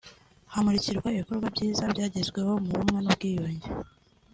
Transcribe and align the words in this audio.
hamurikwa 0.53 1.09
ibikorwa 1.15 1.47
byiza 1.55 1.83
byagezweho 1.93 2.51
mu 2.65 2.71
bumwe 2.77 2.99
n’ubwiyunge 3.01 3.67